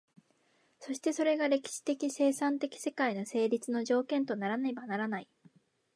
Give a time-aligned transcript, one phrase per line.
[0.79, 5.29] そしてそれが歴史的生産的世界の成立の条件とならねばならない。